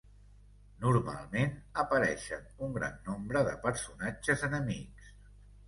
[0.85, 1.53] Normalment
[1.83, 5.17] apareixen un gran nombre de personatges enemics.